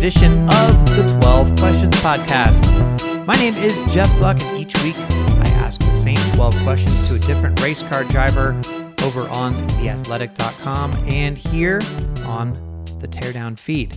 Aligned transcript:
Edition 0.00 0.48
of 0.48 0.86
the 0.96 1.18
12 1.20 1.56
Questions 1.56 1.94
Podcast. 1.96 3.26
My 3.26 3.34
name 3.34 3.54
is 3.56 3.84
Jeff 3.92 4.10
Gluck, 4.16 4.40
and 4.40 4.58
each 4.58 4.74
week 4.82 4.96
I 4.96 5.46
ask 5.58 5.78
the 5.78 5.94
same 5.94 6.16
12 6.36 6.56
questions 6.62 7.06
to 7.10 7.16
a 7.16 7.18
different 7.18 7.60
race 7.60 7.82
car 7.82 8.04
driver 8.04 8.58
over 9.02 9.28
on 9.28 9.52
theathletic.com 9.68 10.94
and 11.06 11.36
here 11.36 11.82
on 12.24 12.54
the 13.00 13.08
Teardown 13.08 13.58
feed. 13.58 13.94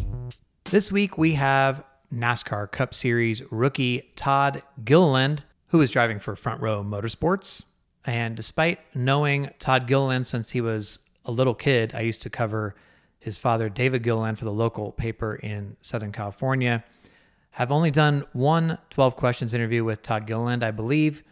This 0.66 0.92
week 0.92 1.18
we 1.18 1.36
have 1.36 1.86
NASCAR 2.14 2.70
Cup 2.70 2.94
Series 2.94 3.42
rookie 3.50 4.12
Todd 4.18 4.62
Gilliland, 4.84 5.46
who 5.68 5.80
is 5.80 5.90
driving 5.90 6.20
for 6.20 6.36
Front 6.36 6.62
Row 6.62 6.84
Motorsports. 6.84 7.62
And 8.06 8.36
despite 8.36 8.82
knowing 8.94 9.52
Todd 9.58 9.88
Gilliland 9.88 10.28
since 10.28 10.50
he 10.50 10.60
was 10.60 11.00
a 11.24 11.32
little 11.32 11.56
kid, 11.56 11.96
I 11.96 12.02
used 12.02 12.22
to 12.24 12.30
cover 12.30 12.76
his 13.24 13.38
father, 13.38 13.70
David 13.70 14.04
Gilliland, 14.04 14.38
for 14.38 14.46
the 14.46 14.52
local 14.52 14.92
paper 14.92 15.36
in 15.36 15.78
Southern 15.80 16.12
California. 16.12 16.84
Have 17.52 17.72
only 17.72 17.90
done 17.90 18.26
one 18.34 18.80
12 18.90 19.16
questions 19.16 19.54
interview 19.54 19.84
with 19.84 20.02
Todd 20.02 20.28
Gilliland, 20.28 20.64
I 20.64 20.72
believe. 20.72 21.24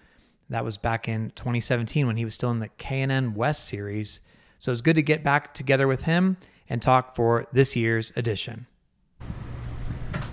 That 0.49 0.63
was 0.63 0.77
back 0.77 1.07
in 1.07 1.31
2017 1.31 2.07
when 2.07 2.17
he 2.17 2.25
was 2.25 2.33
still 2.33 2.51
in 2.51 2.59
the 2.59 2.69
K&N 2.69 3.33
West 3.33 3.65
series. 3.65 4.21
So 4.59 4.71
it's 4.71 4.81
good 4.81 4.95
to 4.95 5.01
get 5.01 5.23
back 5.23 5.53
together 5.53 5.87
with 5.87 6.03
him 6.03 6.37
and 6.69 6.81
talk 6.81 7.15
for 7.15 7.47
this 7.51 7.75
year's 7.75 8.13
edition. 8.15 8.67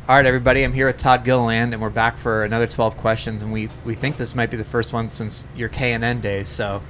All 0.09 0.17
right, 0.17 0.25
everybody, 0.25 0.62
I'm 0.62 0.73
here 0.73 0.86
with 0.86 0.97
Todd 0.97 1.25
Gilliland, 1.25 1.73
and 1.73 1.83
we're 1.83 1.91
back 1.91 2.17
for 2.17 2.45
another 2.45 2.67
12 2.67 2.97
questions. 2.97 3.42
And 3.42 3.53
we, 3.53 3.69
we 3.84 3.95
think 3.95 4.17
this 4.17 4.34
might 4.34 4.51
be 4.51 4.56
the 4.56 4.64
first 4.64 4.92
one 4.92 5.11
since 5.11 5.47
your 5.56 5.69
K&N 5.69 6.20
days. 6.20 6.48
So 6.48 6.83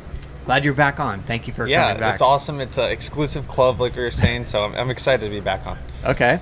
glad 0.48 0.64
you're 0.64 0.72
back 0.72 0.98
on. 0.98 1.22
Thank 1.24 1.46
you 1.46 1.52
for 1.52 1.66
yeah, 1.66 1.88
coming 1.88 2.00
back. 2.00 2.14
it's 2.14 2.22
awesome. 2.22 2.58
It's 2.58 2.78
an 2.78 2.90
exclusive 2.90 3.46
club, 3.48 3.82
like 3.82 3.94
we 3.94 4.00
were 4.00 4.10
saying, 4.10 4.46
so 4.46 4.64
I'm, 4.64 4.74
I'm 4.76 4.88
excited 4.88 5.26
to 5.26 5.30
be 5.30 5.40
back 5.40 5.66
on. 5.66 5.76
Okay. 6.06 6.40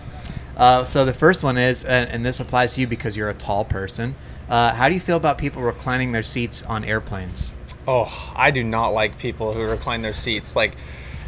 Uh, 0.57 0.85
so 0.85 1.05
the 1.05 1.13
first 1.13 1.43
one 1.43 1.59
is, 1.59 1.85
and, 1.85 2.09
and 2.09 2.25
this 2.25 2.39
applies 2.39 2.75
to 2.75 2.81
you 2.81 2.87
because 2.87 3.17
you're 3.17 3.31
a 3.31 3.35
tall 3.35 3.65
person. 3.65 4.15
Uh, 4.49 4.73
how 4.73 4.89
do 4.89 4.95
you 4.95 5.01
feel 5.01 5.17
about 5.17 5.39
people 5.39 5.61
reclining 5.61 6.13
their 6.13 6.23
seats 6.23 6.63
on 6.63 6.85
airplanes? 6.85 7.53
Oh, 7.89 8.33
I 8.37 8.53
do 8.53 8.63
not 8.63 8.91
like 8.91 9.19
people 9.19 9.55
who 9.55 9.63
recline 9.63 10.03
their 10.03 10.15
seats. 10.15 10.55
Like, 10.55 10.77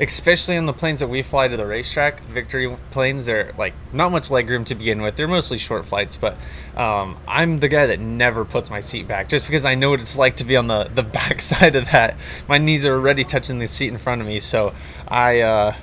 especially 0.00 0.56
on 0.56 0.66
the 0.66 0.72
planes 0.72 1.00
that 1.00 1.08
we 1.08 1.22
fly 1.22 1.48
to 1.48 1.56
the 1.56 1.66
racetrack, 1.66 2.20
the 2.20 2.28
Victory 2.28 2.74
planes, 2.91 3.27
they're 3.27 3.52
like 3.58 3.74
not 3.92 4.12
much 4.12 4.28
legroom 4.28 4.64
to 4.66 4.74
begin 4.74 5.02
with. 5.02 5.16
They're 5.16 5.28
mostly 5.28 5.58
short 5.58 5.84
flights, 5.86 6.16
but 6.16 6.36
um, 6.77 7.16
I'm 7.27 7.58
the 7.58 7.68
guy 7.68 7.86
that 7.86 8.00
never 8.00 8.44
puts 8.44 8.70
my 8.70 8.80
seat 8.80 9.08
back 9.08 9.28
just 9.28 9.46
because 9.46 9.64
I 9.64 9.74
know 9.74 9.91
what 9.91 10.00
it's 10.00 10.16
like 10.16 10.36
to 10.36 10.44
be 10.44 10.56
on 10.56 10.66
the, 10.66 10.84
the 10.84 11.02
back 11.19 11.41
side 11.42 11.76
of 11.76 11.86
that. 11.86 12.16
My 12.48 12.59
knees 12.59 12.86
are 12.86 12.94
already 12.94 13.25
touching 13.25 13.59
the 13.59 13.69
seat 13.69 13.88
in 13.88 13.98
front 13.98 14.20
of 14.20 14.26
me, 14.26 14.41
so 14.41 14.75
I 15.06 15.41
uh, 15.41 15.75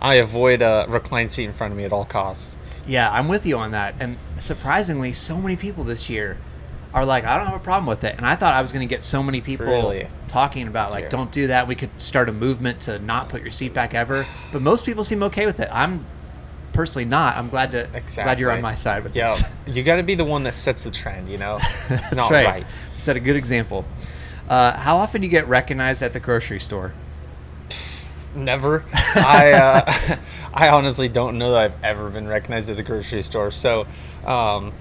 I 0.00 0.14
avoid 0.14 0.62
a 0.62 0.86
reclined 0.88 1.30
seat 1.30 1.44
in 1.44 1.52
front 1.52 1.72
of 1.72 1.78
me 1.78 1.84
at 1.84 1.92
all 1.92 2.04
costs. 2.04 2.56
Yeah, 2.86 3.10
I'm 3.10 3.28
with 3.28 3.46
you 3.46 3.58
on 3.58 3.70
that. 3.70 3.94
And 4.00 4.18
surprisingly, 4.38 5.12
so 5.12 5.36
many 5.36 5.56
people 5.56 5.84
this 5.84 6.10
year 6.10 6.38
are 6.94 7.04
like, 7.06 7.24
I 7.24 7.36
don't 7.36 7.46
have 7.46 7.56
a 7.60 7.64
problem 7.64 7.86
with 7.86 8.04
it. 8.04 8.16
And 8.16 8.26
I 8.26 8.36
thought 8.36 8.54
I 8.54 8.60
was 8.62 8.72
going 8.72 8.86
to 8.86 8.92
get 8.94 9.02
so 9.02 9.22
many 9.22 9.40
people 9.40 9.66
Really? 9.66 10.08
talking 10.28 10.68
about 10.68 10.90
like, 10.90 11.08
don't 11.10 11.32
do 11.32 11.46
that. 11.46 11.66
We 11.66 11.74
could 11.74 11.90
start 12.00 12.28
a 12.28 12.32
movement 12.32 12.80
to 12.82 12.98
not 12.98 13.28
put 13.28 13.42
your 13.42 13.50
seat 13.50 13.72
back 13.72 13.94
ever. 13.94 14.26
But 14.52 14.62
most 14.62 14.84
people 14.84 15.02
seem 15.04 15.22
okay 15.24 15.46
with 15.46 15.58
it. 15.60 15.68
I'm 15.72 16.04
personally 16.74 17.04
not. 17.06 17.36
I'm 17.36 17.48
glad 17.48 17.72
to 17.72 17.88
glad 18.14 18.38
you're 18.40 18.50
on 18.50 18.60
my 18.60 18.74
side 18.74 19.04
with 19.04 19.14
Yeah, 19.16 19.28
this. 19.28 19.44
you 19.76 19.82
got 19.82 19.96
to 19.96 20.02
be 20.02 20.14
the 20.14 20.24
one 20.24 20.42
that 20.42 20.54
sets 20.54 20.84
the 20.84 20.90
trend. 20.90 21.28
You 21.28 21.38
know, 21.38 21.56
it's 21.60 21.88
That's 21.88 22.14
not 22.14 22.30
right. 22.30 22.46
right. 22.46 22.66
You 22.94 23.00
set 23.00 23.16
a 23.16 23.20
good 23.20 23.36
example. 23.36 23.84
Uh, 24.48 24.76
how 24.76 24.96
often 24.96 25.20
do 25.22 25.26
you 25.26 25.30
get 25.30 25.48
recognized 25.48 26.02
at 26.02 26.12
the 26.12 26.20
grocery 26.20 26.60
store? 26.60 26.92
Never. 28.34 28.84
I 28.92 29.52
uh, 29.52 30.16
I 30.54 30.68
honestly 30.70 31.08
don't 31.08 31.36
know 31.38 31.52
that 31.52 31.60
I've 31.62 31.84
ever 31.84 32.08
been 32.10 32.26
recognized 32.28 32.70
at 32.70 32.76
the 32.76 32.82
grocery 32.82 33.22
store. 33.22 33.50
So, 33.50 33.86
um, 34.26 34.72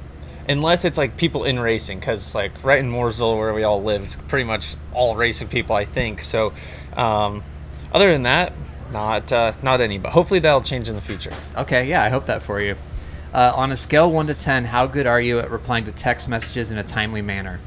unless 0.51 0.85
it's 0.85 0.97
like 0.97 1.17
people 1.17 1.43
in 1.45 1.59
racing, 1.59 1.99
because 1.99 2.35
like 2.35 2.51
right 2.63 2.79
in 2.79 2.91
Mooresville 2.91 3.37
where 3.37 3.53
we 3.53 3.63
all 3.63 3.81
live, 3.81 4.03
it's 4.03 4.15
pretty 4.15 4.45
much 4.45 4.75
all 4.93 5.15
racing 5.15 5.47
people, 5.47 5.75
I 5.75 5.85
think. 5.85 6.21
So, 6.21 6.53
um, 6.95 7.43
other 7.91 8.11
than 8.11 8.23
that, 8.23 8.53
not 8.91 9.31
uh, 9.31 9.53
not 9.63 9.81
any. 9.81 9.97
But 9.97 10.11
hopefully 10.11 10.39
that'll 10.39 10.61
change 10.61 10.89
in 10.89 10.95
the 10.95 11.01
future. 11.01 11.33
Okay, 11.57 11.87
yeah, 11.87 12.03
I 12.03 12.09
hope 12.09 12.25
that 12.27 12.43
for 12.43 12.61
you. 12.61 12.75
Uh, 13.33 13.53
on 13.55 13.71
a 13.71 13.77
scale 13.77 14.11
one 14.11 14.27
to 14.27 14.35
ten, 14.35 14.65
how 14.65 14.85
good 14.85 15.07
are 15.07 15.21
you 15.21 15.39
at 15.39 15.49
replying 15.49 15.85
to 15.85 15.91
text 15.91 16.27
messages 16.27 16.71
in 16.71 16.77
a 16.77 16.83
timely 16.83 17.21
manner? 17.21 17.59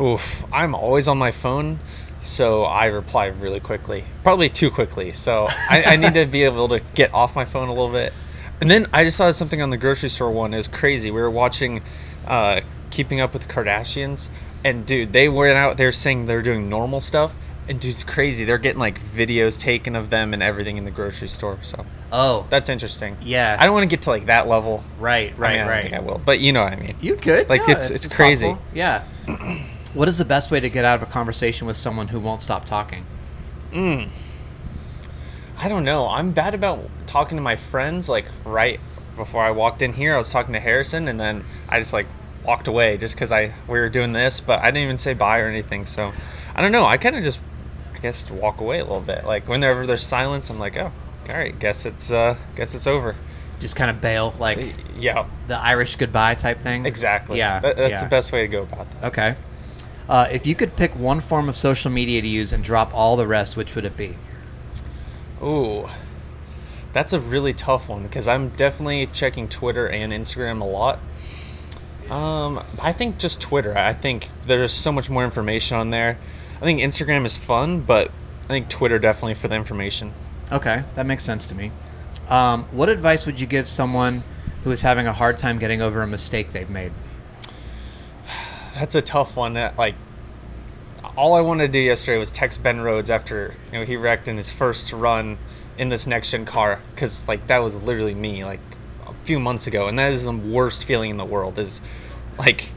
Oof, 0.00 0.44
I'm 0.52 0.74
always 0.74 1.08
on 1.08 1.18
my 1.18 1.30
phone, 1.30 1.80
so 2.20 2.64
I 2.64 2.86
reply 2.86 3.26
really 3.26 3.60
quickly. 3.60 4.04
Probably 4.22 4.48
too 4.48 4.70
quickly. 4.70 5.10
So 5.10 5.48
I, 5.48 5.82
I 5.86 5.96
need 5.96 6.14
to 6.14 6.26
be 6.26 6.44
able 6.44 6.68
to 6.68 6.80
get 6.94 7.12
off 7.14 7.34
my 7.34 7.44
phone 7.44 7.68
a 7.68 7.72
little 7.72 7.90
bit. 7.90 8.12
And 8.60 8.70
then 8.70 8.86
I 8.92 9.04
just 9.04 9.16
saw 9.16 9.30
something 9.30 9.62
on 9.62 9.70
the 9.70 9.76
grocery 9.76 10.08
store 10.08 10.30
one. 10.30 10.52
It 10.52 10.56
was 10.56 10.68
crazy. 10.68 11.10
We 11.10 11.20
were 11.20 11.30
watching 11.30 11.82
uh, 12.26 12.60
Keeping 12.90 13.20
Up 13.20 13.32
with 13.32 13.46
the 13.46 13.52
Kardashians, 13.52 14.30
and 14.64 14.84
dude, 14.84 15.12
they 15.12 15.28
went 15.28 15.56
out 15.56 15.76
there 15.76 15.92
saying 15.92 16.26
they're 16.26 16.42
doing 16.42 16.68
normal 16.68 17.00
stuff. 17.00 17.34
And 17.68 17.78
dude, 17.78 17.92
it's 17.92 18.02
crazy. 18.02 18.46
They're 18.46 18.56
getting 18.56 18.78
like 18.80 18.98
videos 19.00 19.60
taken 19.60 19.94
of 19.94 20.08
them 20.08 20.32
and 20.32 20.42
everything 20.42 20.78
in 20.78 20.86
the 20.86 20.90
grocery 20.90 21.28
store. 21.28 21.58
So 21.62 21.84
Oh, 22.10 22.46
that's 22.48 22.70
interesting. 22.70 23.18
Yeah. 23.20 23.58
I 23.60 23.64
don't 23.66 23.74
want 23.74 23.88
to 23.88 23.94
get 23.94 24.02
to 24.04 24.10
like 24.10 24.24
that 24.26 24.48
level. 24.48 24.82
right, 24.98 25.34
I 25.36 25.36
right, 25.38 25.52
mean, 25.58 25.60
I 25.60 25.72
don't 25.74 25.82
think 25.82 25.94
I 25.94 26.00
will, 26.00 26.18
but 26.24 26.40
you 26.40 26.52
know 26.54 26.64
what 26.64 26.72
I 26.72 26.76
mean. 26.76 26.94
You 27.02 27.16
could. 27.16 27.48
Like, 27.50 27.60
Yeah, 27.66 27.72
it's- 27.72 27.90
it's 27.90 28.06
crazy. 28.06 28.46
possible. 28.46 28.64
Yeah. 28.72 29.04
what 29.92 30.08
is 30.08 30.16
the 30.16 30.24
best 30.24 30.50
way 30.50 30.60
to 30.60 30.70
get 30.70 30.86
out 30.86 30.94
of 31.00 31.02
a 31.06 31.12
conversation 31.12 31.66
with 31.66 31.76
someone 31.76 32.08
who 32.08 32.18
won't 32.20 32.40
stop 32.40 32.64
talking? 32.64 33.04
Mm. 33.72 34.08
I 35.60 35.68
don't 35.68 35.84
know. 35.84 36.08
I'm 36.08 36.30
bad 36.32 36.54
about 36.54 36.88
talking 37.06 37.36
to 37.36 37.42
my 37.42 37.56
friends. 37.56 38.08
Like 38.08 38.26
right 38.44 38.78
before 39.16 39.42
I 39.42 39.50
walked 39.50 39.82
in 39.82 39.92
here, 39.94 40.14
I 40.14 40.18
was 40.18 40.30
talking 40.30 40.52
to 40.54 40.60
Harrison, 40.60 41.08
and 41.08 41.18
then 41.18 41.44
I 41.68 41.78
just 41.80 41.92
like 41.92 42.06
walked 42.44 42.68
away 42.68 42.96
just 42.96 43.14
because 43.14 43.32
I 43.32 43.52
we 43.66 43.78
were 43.78 43.88
doing 43.88 44.12
this, 44.12 44.40
but 44.40 44.60
I 44.60 44.66
didn't 44.70 44.84
even 44.84 44.98
say 44.98 45.14
bye 45.14 45.40
or 45.40 45.46
anything. 45.48 45.86
So 45.86 46.12
I 46.54 46.62
don't 46.62 46.72
know. 46.72 46.84
I 46.84 46.96
kind 46.96 47.16
of 47.16 47.24
just 47.24 47.40
I 47.94 47.98
guess 47.98 48.30
walk 48.30 48.60
away 48.60 48.78
a 48.78 48.84
little 48.84 49.00
bit. 49.00 49.24
Like 49.24 49.48
whenever 49.48 49.86
there's 49.86 50.06
silence, 50.06 50.48
I'm 50.50 50.58
like, 50.60 50.76
oh, 50.76 50.92
all 51.28 51.34
right, 51.34 51.58
guess 51.58 51.84
it's 51.84 52.12
uh 52.12 52.36
guess 52.54 52.74
it's 52.74 52.86
over. 52.86 53.16
Just 53.58 53.74
kind 53.74 53.90
of 53.90 54.00
bail, 54.00 54.34
like 54.38 54.72
Yeah, 54.96 55.26
the 55.48 55.56
Irish 55.58 55.96
goodbye 55.96 56.36
type 56.36 56.60
thing. 56.60 56.86
exactly. 56.86 57.38
Yeah, 57.38 57.58
That- 57.58 57.76
that's 57.76 57.90
yeah. 57.94 58.04
the 58.04 58.08
best 58.08 58.30
way 58.30 58.42
to 58.42 58.48
go 58.48 58.62
about 58.62 58.88
that. 58.92 59.04
Okay. 59.08 59.34
Uh, 60.08 60.28
if 60.30 60.46
you 60.46 60.54
could 60.54 60.76
pick 60.76 60.94
one 60.94 61.20
form 61.20 61.48
of 61.48 61.56
social 61.56 61.90
media 61.90 62.22
to 62.22 62.28
use 62.28 62.52
and 62.52 62.62
drop 62.62 62.94
all 62.94 63.16
the 63.16 63.26
rest, 63.26 63.56
which 63.56 63.74
would 63.74 63.84
it 63.84 63.96
be? 63.96 64.16
Ooh, 65.42 65.88
that's 66.92 67.12
a 67.12 67.20
really 67.20 67.52
tough 67.52 67.88
one 67.88 68.02
because 68.02 68.26
I'm 68.26 68.50
definitely 68.50 69.06
checking 69.12 69.48
Twitter 69.48 69.88
and 69.88 70.12
Instagram 70.12 70.60
a 70.60 70.64
lot. 70.64 70.98
Um, 72.10 72.64
I 72.80 72.92
think 72.92 73.18
just 73.18 73.40
Twitter. 73.40 73.76
I 73.76 73.92
think 73.92 74.28
there's 74.46 74.72
so 74.72 74.90
much 74.90 75.10
more 75.10 75.24
information 75.24 75.76
on 75.76 75.90
there. 75.90 76.18
I 76.56 76.60
think 76.60 76.80
Instagram 76.80 77.26
is 77.26 77.36
fun, 77.36 77.82
but 77.82 78.10
I 78.44 78.48
think 78.48 78.68
Twitter 78.68 78.98
definitely 78.98 79.34
for 79.34 79.48
the 79.48 79.56
information. 79.56 80.14
Okay, 80.50 80.84
that 80.94 81.04
makes 81.04 81.22
sense 81.24 81.46
to 81.48 81.54
me. 81.54 81.70
Um, 82.28 82.64
what 82.72 82.88
advice 82.88 83.26
would 83.26 83.38
you 83.38 83.46
give 83.46 83.68
someone 83.68 84.22
who 84.64 84.70
is 84.70 84.82
having 84.82 85.06
a 85.06 85.12
hard 85.12 85.38
time 85.38 85.58
getting 85.58 85.82
over 85.82 86.02
a 86.02 86.06
mistake 86.06 86.52
they've 86.52 86.68
made? 86.68 86.92
That's 88.74 88.94
a 88.94 89.02
tough 89.02 89.36
one. 89.36 89.52
That, 89.52 89.76
like, 89.76 89.94
all 91.18 91.34
I 91.34 91.40
wanted 91.40 91.66
to 91.66 91.72
do 91.72 91.80
yesterday 91.80 92.16
was 92.16 92.30
text 92.30 92.62
Ben 92.62 92.80
Rhodes 92.80 93.10
after 93.10 93.56
you 93.72 93.80
know 93.80 93.84
he 93.84 93.96
wrecked 93.96 94.28
in 94.28 94.36
his 94.36 94.52
first 94.52 94.92
run 94.92 95.36
in 95.76 95.88
this 95.88 96.06
next 96.06 96.30
gen 96.30 96.44
car 96.44 96.80
because 96.94 97.26
like 97.26 97.48
that 97.48 97.58
was 97.58 97.74
literally 97.82 98.14
me 98.14 98.44
like 98.44 98.60
a 99.04 99.12
few 99.24 99.40
months 99.40 99.66
ago, 99.66 99.88
and 99.88 99.98
that 99.98 100.12
is 100.12 100.22
the 100.22 100.32
worst 100.32 100.84
feeling 100.84 101.10
in 101.10 101.16
the 101.16 101.24
world. 101.24 101.58
Is 101.58 101.80
like 102.38 102.70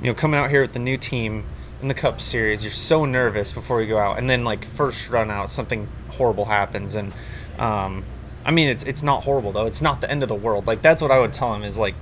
you 0.00 0.06
know 0.06 0.14
coming 0.14 0.38
out 0.38 0.48
here 0.48 0.62
with 0.62 0.74
the 0.74 0.78
new 0.78 0.96
team 0.96 1.44
in 1.80 1.88
the 1.88 1.94
Cup 1.94 2.20
Series, 2.20 2.62
you're 2.62 2.70
so 2.70 3.04
nervous 3.04 3.52
before 3.52 3.82
you 3.82 3.88
go 3.88 3.98
out, 3.98 4.16
and 4.16 4.30
then 4.30 4.44
like 4.44 4.64
first 4.64 5.10
run 5.10 5.28
out, 5.28 5.50
something 5.50 5.88
horrible 6.10 6.44
happens, 6.44 6.94
and 6.94 7.12
um, 7.58 8.04
I 8.44 8.52
mean 8.52 8.68
it's 8.68 8.84
it's 8.84 9.02
not 9.02 9.24
horrible 9.24 9.50
though. 9.50 9.66
It's 9.66 9.82
not 9.82 10.00
the 10.00 10.08
end 10.08 10.22
of 10.22 10.28
the 10.28 10.36
world. 10.36 10.68
Like 10.68 10.82
that's 10.82 11.02
what 11.02 11.10
I 11.10 11.18
would 11.18 11.32
tell 11.32 11.52
him 11.52 11.64
is 11.64 11.78
like 11.78 11.96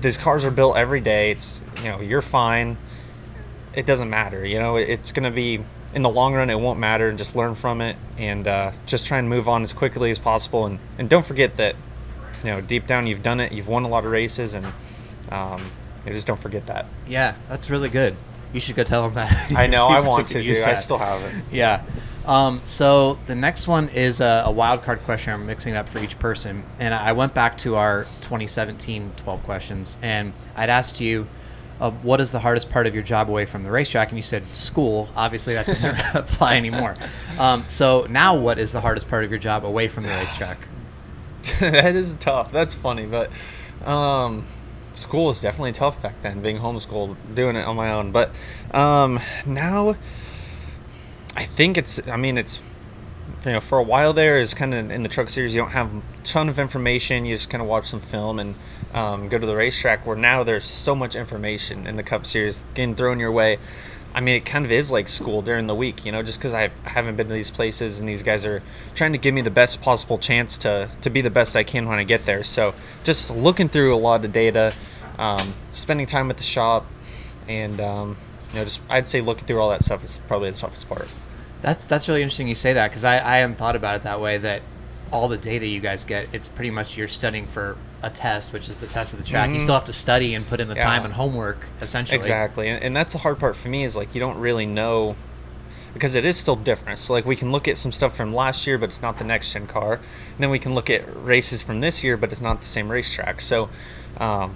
these 0.00 0.16
cars 0.16 0.44
are 0.44 0.50
built 0.50 0.76
every 0.76 1.00
day. 1.00 1.30
It's 1.30 1.62
you 1.76 1.84
know 1.84 2.00
you're 2.00 2.20
fine. 2.20 2.78
It 3.78 3.86
doesn't 3.86 4.10
matter. 4.10 4.44
You 4.44 4.58
know 4.58 4.76
it's 4.76 5.12
gonna 5.12 5.30
be 5.30 5.62
in 5.94 6.02
the 6.02 6.08
long 6.08 6.34
run. 6.34 6.50
It 6.50 6.58
won't 6.58 6.80
matter, 6.80 7.08
and 7.08 7.16
just 7.16 7.36
learn 7.36 7.54
from 7.54 7.80
it 7.80 7.96
and 8.18 8.48
uh, 8.48 8.72
just 8.86 9.06
try 9.06 9.18
and 9.18 9.28
move 9.28 9.48
on 9.48 9.62
as 9.62 9.72
quickly 9.72 10.10
as 10.10 10.18
possible. 10.18 10.66
And 10.66 10.80
and 10.98 11.08
don't 11.08 11.24
forget 11.24 11.54
that 11.56 11.76
you 12.42 12.50
know 12.50 12.60
deep 12.60 12.88
down 12.88 13.06
you've 13.06 13.22
done 13.22 13.38
it. 13.38 13.52
You've 13.52 13.68
won 13.68 13.84
a 13.84 13.88
lot 13.88 14.04
of 14.04 14.10
races, 14.10 14.54
and 14.54 14.66
um, 15.30 15.70
you 16.04 16.12
just 16.12 16.26
don't 16.26 16.40
forget 16.40 16.66
that. 16.66 16.86
Yeah, 17.06 17.36
that's 17.48 17.70
really 17.70 17.88
good. 17.88 18.16
You 18.52 18.58
should 18.58 18.74
go 18.74 18.82
tell 18.82 19.02
them 19.02 19.14
that. 19.14 19.52
I 19.52 19.68
know. 19.68 19.86
I 19.86 20.00
want 20.08 20.26
to. 20.28 20.42
Do. 20.42 20.64
I 20.64 20.74
still 20.74 20.98
haven't. 20.98 21.44
Yeah. 21.52 21.84
Um, 22.26 22.60
so 22.64 23.18
the 23.26 23.34
next 23.34 23.68
one 23.68 23.88
is 23.88 24.20
a, 24.20 24.42
a 24.46 24.50
wild 24.50 24.82
card 24.82 25.00
question. 25.04 25.32
I'm 25.32 25.46
mixing 25.46 25.74
it 25.74 25.76
up 25.78 25.88
for 25.88 25.98
each 25.98 26.18
person. 26.18 26.62
And 26.78 26.92
I 26.92 27.12
went 27.12 27.32
back 27.32 27.56
to 27.58 27.76
our 27.76 28.02
2017 28.22 29.12
12 29.16 29.42
questions, 29.44 29.98
and 30.02 30.32
I'd 30.56 30.68
asked 30.68 31.00
you, 31.00 31.26
uh, 31.80 31.90
what 31.90 32.20
is 32.20 32.30
the 32.30 32.40
hardest 32.40 32.70
part 32.70 32.86
of 32.86 32.94
your 32.94 33.04
job 33.04 33.28
away 33.28 33.46
from 33.46 33.64
the 33.64 33.70
racetrack? 33.70 34.08
And 34.08 34.18
you 34.18 34.22
said 34.22 34.46
school. 34.54 35.08
Obviously, 35.14 35.54
that 35.54 35.66
doesn't 35.66 35.96
apply 36.14 36.56
anymore. 36.56 36.94
Um, 37.38 37.64
so 37.68 38.06
now, 38.08 38.36
what 38.38 38.58
is 38.58 38.72
the 38.72 38.80
hardest 38.80 39.08
part 39.08 39.24
of 39.24 39.30
your 39.30 39.38
job 39.38 39.64
away 39.64 39.88
from 39.88 40.04
the 40.04 40.10
racetrack? 40.10 40.58
that 41.60 41.94
is 41.94 42.14
tough. 42.16 42.50
That's 42.50 42.74
funny, 42.74 43.06
but 43.06 43.30
um, 43.84 44.44
school 44.94 45.26
was 45.26 45.40
definitely 45.40 45.72
tough 45.72 46.02
back 46.02 46.20
then. 46.22 46.42
Being 46.42 46.58
homeschooled, 46.58 47.16
doing 47.34 47.56
it 47.56 47.64
on 47.64 47.76
my 47.76 47.92
own. 47.92 48.10
But 48.12 48.32
um, 48.72 49.20
now, 49.46 49.96
I 51.36 51.44
think 51.44 51.78
it's. 51.78 52.00
I 52.08 52.16
mean, 52.16 52.36
it's. 52.38 52.58
You 53.44 53.52
know, 53.52 53.60
for 53.60 53.78
a 53.78 53.82
while 53.82 54.12
there 54.12 54.38
is 54.38 54.52
kind 54.52 54.74
of 54.74 54.90
in 54.90 55.02
the 55.02 55.08
truck 55.08 55.28
series. 55.28 55.54
You 55.54 55.62
don't 55.62 55.70
have 55.70 55.94
a 55.94 56.02
ton 56.24 56.48
of 56.48 56.58
information. 56.58 57.24
You 57.24 57.36
just 57.36 57.50
kind 57.50 57.62
of 57.62 57.68
watch 57.68 57.86
some 57.86 58.00
film 58.00 58.38
and 58.38 58.54
um, 58.92 59.28
go 59.28 59.38
to 59.38 59.46
the 59.46 59.54
racetrack. 59.54 60.06
Where 60.06 60.16
now 60.16 60.42
there's 60.42 60.66
so 60.66 60.94
much 60.94 61.14
information 61.14 61.86
in 61.86 61.96
the 61.96 62.02
Cup 62.02 62.26
Series 62.26 62.64
getting 62.74 62.94
thrown 62.94 63.20
your 63.20 63.30
way. 63.30 63.58
I 64.14 64.20
mean, 64.20 64.36
it 64.36 64.44
kind 64.44 64.64
of 64.64 64.72
is 64.72 64.90
like 64.90 65.08
school 65.08 65.42
during 65.42 65.66
the 65.66 65.74
week, 65.74 66.04
you 66.04 66.10
know, 66.10 66.22
just 66.22 66.38
because 66.38 66.54
I 66.54 66.70
haven't 66.82 67.16
been 67.16 67.28
to 67.28 67.34
these 67.34 67.50
places 67.50 68.00
and 68.00 68.08
these 68.08 68.22
guys 68.22 68.44
are 68.44 68.62
trying 68.94 69.12
to 69.12 69.18
give 69.18 69.34
me 69.34 69.42
the 69.42 69.50
best 69.50 69.80
possible 69.82 70.18
chance 70.18 70.58
to, 70.58 70.90
to 71.02 71.10
be 71.10 71.20
the 71.20 71.30
best 71.30 71.54
I 71.54 71.62
can 71.62 71.86
when 71.86 71.98
I 71.98 72.04
get 72.04 72.24
there. 72.24 72.42
So 72.42 72.74
just 73.04 73.30
looking 73.30 73.68
through 73.68 73.94
a 73.94 73.98
lot 73.98 74.24
of 74.24 74.32
data, 74.32 74.72
um, 75.18 75.54
spending 75.72 76.06
time 76.06 76.30
at 76.30 76.38
the 76.38 76.42
shop, 76.42 76.86
and, 77.46 77.80
um, 77.80 78.16
you 78.50 78.56
know, 78.56 78.64
just 78.64 78.80
I'd 78.88 79.06
say 79.06 79.20
looking 79.20 79.46
through 79.46 79.60
all 79.60 79.70
that 79.70 79.84
stuff 79.84 80.02
is 80.02 80.18
probably 80.26 80.50
the 80.50 80.56
toughest 80.56 80.88
part. 80.88 81.08
That's 81.60 81.84
that's 81.84 82.08
really 82.08 82.22
interesting 82.22 82.48
you 82.48 82.54
say 82.54 82.72
that 82.74 82.88
because 82.88 83.04
I, 83.04 83.14
I 83.16 83.36
hadn't 83.38 83.56
thought 83.56 83.76
about 83.76 83.96
it 83.96 84.02
that 84.02 84.20
way. 84.20 84.38
That 84.38 84.62
all 85.10 85.28
the 85.28 85.38
data 85.38 85.66
you 85.66 85.80
guys 85.80 86.04
get, 86.04 86.28
it's 86.32 86.48
pretty 86.48 86.70
much 86.70 86.96
you're 86.96 87.08
studying 87.08 87.46
for 87.46 87.76
a 88.02 88.10
test, 88.10 88.52
which 88.52 88.68
is 88.68 88.76
the 88.76 88.86
test 88.86 89.12
of 89.14 89.18
the 89.18 89.24
track. 89.24 89.50
You 89.50 89.56
Mhm. 89.56 89.62
still 89.62 89.74
have 89.74 89.86
to 89.86 89.92
study 89.92 90.34
and 90.34 90.46
put 90.46 90.60
in 90.60 90.68
the 90.68 90.74
Yeah. 90.76 90.84
time 90.84 91.04
and 91.04 91.14
homework, 91.14 91.66
essentially. 91.80 92.16
Exactly, 92.18 92.68
and, 92.68 92.82
and 92.82 92.94
that's 92.96 93.12
the 93.14 93.18
hard 93.20 93.38
part 93.40 93.56
for 93.56 93.68
me 93.68 93.84
is 93.84 93.96
like 93.96 94.14
you 94.14 94.20
don't 94.20 94.38
really 94.38 94.66
know 94.66 95.16
because 95.94 96.14
it 96.14 96.24
is 96.24 96.36
still 96.36 96.54
different. 96.56 96.98
So 97.00 97.12
like 97.14 97.24
we 97.24 97.34
can 97.34 97.50
look 97.50 97.66
at 97.66 97.76
some 97.78 97.90
stuff 97.90 98.14
from 98.16 98.32
last 98.34 98.66
year, 98.66 98.78
but 98.78 98.90
it's 98.90 99.02
not 99.02 99.18
the 99.18 99.24
next 99.24 99.52
gen 99.52 99.66
car. 99.66 99.94
And 99.94 100.02
then 100.38 100.50
we 100.50 100.58
can 100.60 100.74
look 100.74 100.88
at 100.90 101.02
races 101.24 101.62
from 101.62 101.80
this 101.80 102.04
year, 102.04 102.16
but 102.16 102.30
it's 102.30 102.42
not 102.42 102.60
the 102.60 102.66
same 102.68 102.88
racetrack. 102.92 103.40
So, 103.40 103.68
um, 104.18 104.54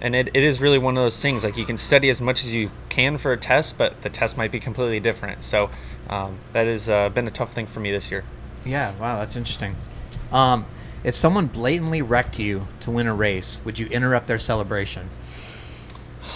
and 0.00 0.14
it, 0.14 0.28
it 0.34 0.42
is 0.42 0.60
really 0.60 0.78
one 0.78 0.96
of 0.96 1.02
those 1.02 1.20
things 1.20 1.44
like 1.44 1.56
you 1.56 1.64
can 1.64 1.76
study 1.76 2.08
as 2.08 2.20
much 2.20 2.44
as 2.44 2.52
you 2.54 2.70
can 2.88 3.18
for 3.18 3.32
a 3.32 3.36
test, 3.36 3.78
but 3.78 4.02
the 4.02 4.10
test 4.10 4.36
might 4.36 4.52
be 4.52 4.60
completely 4.60 5.00
different. 5.00 5.44
So 5.44 5.70
um, 6.08 6.38
that 6.52 6.66
has 6.66 6.88
uh, 6.88 7.08
been 7.08 7.26
a 7.26 7.30
tough 7.30 7.52
thing 7.52 7.66
for 7.66 7.80
me 7.80 7.90
this 7.90 8.10
year. 8.10 8.24
Yeah. 8.64 8.94
Wow, 8.96 9.18
that's 9.18 9.36
interesting. 9.36 9.76
Um, 10.32 10.66
if 11.04 11.14
someone 11.14 11.46
blatantly 11.46 12.02
wrecked 12.02 12.38
you 12.38 12.66
to 12.80 12.90
win 12.90 13.06
a 13.06 13.14
race, 13.14 13.60
would 13.64 13.78
you 13.78 13.86
interrupt 13.86 14.26
their 14.26 14.38
celebration? 14.38 15.10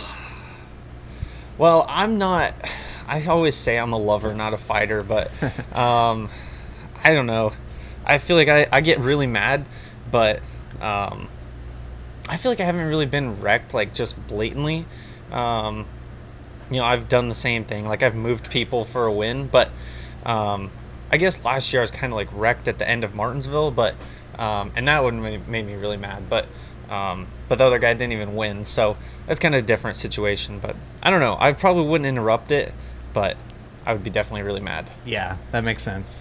Well, 1.59 1.85
I'm 1.91 2.17
not. 2.17 2.55
I 3.07 3.23
always 3.27 3.55
say 3.55 3.79
I'm 3.79 3.93
a 3.93 3.99
lover, 3.99 4.33
not 4.33 4.55
a 4.55 4.57
fighter, 4.57 5.03
but 5.03 5.31
um, 5.77 6.31
I 7.05 7.13
don't 7.13 7.27
know. 7.27 7.53
I 8.03 8.17
feel 8.17 8.37
like 8.37 8.49
I, 8.49 8.67
I 8.73 8.81
get 8.81 8.99
really 8.99 9.27
mad, 9.27 9.67
but 10.11 10.41
um, 10.81 11.29
I 12.29 12.37
feel 12.37 12.51
like 12.51 12.61
I 12.61 12.65
haven't 12.65 12.87
really 12.87 13.07
been 13.07 13.41
wrecked 13.41 13.75
like 13.75 13.95
just 13.95 14.15
blatantly. 14.29 14.87
Um, 15.33 15.87
you 16.71 16.77
know, 16.77 16.85
I've 16.85 17.09
done 17.09 17.29
the 17.29 17.35
same 17.35 17.65
thing. 17.65 17.87
Like 17.87 18.03
I've 18.03 18.15
moved 18.15 18.51
people 18.51 18.85
for 18.85 19.07
a 19.07 19.13
win, 19.13 19.49
but 19.49 19.71
um, 20.25 20.71
I 21.11 21.17
guess 21.17 21.45
last 21.45 21.73
year 21.73 21.83
I 21.83 21.85
was 21.85 21.91
kind 21.91 22.13
of 22.13 22.17
like 22.17 22.29
wrecked 22.33 22.69
at 22.69 22.79
the 22.79 22.89
end 22.89 23.05
of 23.05 23.15
Martinsville, 23.15 23.71
but 23.71 23.95
um, 24.39 24.73
and 24.77 24.87
that 24.89 25.03
would 25.03 25.15
made 25.15 25.49
made 25.49 25.67
me 25.67 25.75
really 25.75 25.97
mad. 25.97 26.29
But 26.29 26.47
um, 26.89 27.27
but 27.49 27.59
the 27.59 27.65
other 27.65 27.79
guy 27.79 27.95
didn't 27.95 28.13
even 28.13 28.35
win, 28.35 28.65
so 28.65 28.97
that's 29.27 29.41
kind 29.41 29.55
of 29.55 29.63
a 29.63 29.67
different 29.67 29.97
situation. 29.97 30.59
But 30.61 30.77
I 31.03 31.11
don't 31.11 31.21
know. 31.21 31.37
I 31.39 31.53
probably 31.53 31.87
wouldn't 31.87 32.07
interrupt 32.07 32.51
it, 32.51 32.73
but 33.13 33.37
I 33.85 33.93
would 33.93 34.05
be 34.05 34.11
definitely 34.11 34.43
really 34.43 34.61
mad. 34.61 34.91
Yeah, 35.05 35.37
that 35.53 35.63
makes 35.65 35.83
sense. 35.83 36.21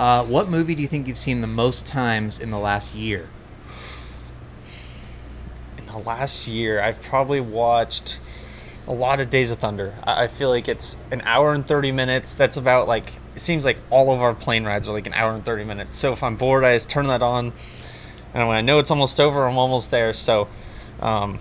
Uh, 0.00 0.24
what 0.24 0.48
movie 0.48 0.74
do 0.74 0.80
you 0.80 0.88
think 0.88 1.06
you've 1.06 1.18
seen 1.18 1.42
the 1.42 1.46
most 1.46 1.86
times 1.86 2.38
in 2.38 2.50
the 2.50 2.58
last 2.58 2.94
year? 2.94 3.28
in 5.76 5.84
the 5.84 5.98
last 5.98 6.48
year, 6.48 6.80
I've 6.80 7.02
probably 7.02 7.38
watched 7.38 8.18
a 8.88 8.94
lot 8.94 9.20
of 9.20 9.28
Days 9.28 9.50
of 9.50 9.58
Thunder. 9.58 9.94
I 10.02 10.24
I 10.24 10.28
feel 10.28 10.48
like 10.48 10.68
it's 10.68 10.96
an 11.10 11.20
hour 11.26 11.52
and 11.52 11.66
30 11.66 11.92
minutes. 11.92 12.32
That's 12.32 12.56
about 12.56 12.88
like, 12.88 13.12
it 13.36 13.42
seems 13.42 13.62
like 13.62 13.76
all 13.90 14.10
of 14.10 14.22
our 14.22 14.34
plane 14.34 14.64
rides 14.64 14.88
are 14.88 14.92
like 14.92 15.06
an 15.06 15.12
hour 15.12 15.32
and 15.32 15.44
30 15.44 15.64
minutes. 15.64 15.98
So 15.98 16.14
if 16.14 16.22
I'm 16.22 16.36
bored, 16.36 16.64
I 16.64 16.76
just 16.76 16.88
turn 16.88 17.06
that 17.08 17.20
on. 17.20 17.52
And 18.32 18.48
when 18.48 18.56
I 18.56 18.62
know 18.62 18.78
it's 18.78 18.90
almost 18.90 19.20
over, 19.20 19.46
I'm 19.46 19.58
almost 19.58 19.90
there. 19.90 20.14
So, 20.14 20.48
um, 21.00 21.40